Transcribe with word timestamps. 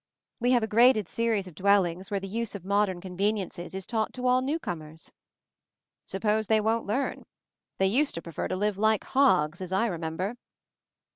We 0.39 0.49
have 0.53 0.63
a 0.63 0.67
graded 0.67 1.07
series 1.07 1.47
of 1.47 1.53
dwellings 1.53 2.09
where 2.09 2.19
the 2.19 2.27
use 2.27 2.55
of 2.55 2.65
modern 2.65 3.01
conveniences 3.01 3.75
is 3.75 3.85
taught 3.85 4.13
to 4.13 4.25
all 4.25 4.41
newcomers." 4.41 5.11
"Suppose 6.05 6.47
they 6.47 6.59
won't 6.59 6.87
learn? 6.87 7.23
They 7.77 7.85
used 7.85 8.15
to 8.15 8.21
prefer 8.23 8.47
to 8.47 8.55
live 8.55 8.79
like 8.79 9.03
hogs, 9.03 9.61
as 9.61 9.71
I 9.71 9.87
rememher." 9.87 10.37